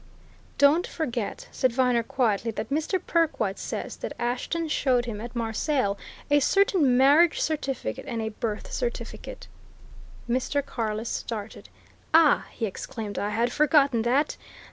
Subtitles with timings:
[0.57, 2.99] "Don't forget," said Viner quietly, "that Mr.
[3.05, 5.95] Perkwite says that Ashton showed him at Marseilles
[6.31, 9.45] a certain marriage certificate and a birth certificate."
[10.27, 10.65] Mr.
[10.65, 11.69] Carless started.
[12.15, 13.19] "Ah!" he exclaimed.
[13.19, 14.37] "I had forgotten that.